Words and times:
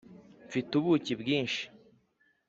mfite 0.47 0.71
ubuki 0.79 1.13
bwinshi 1.21 1.63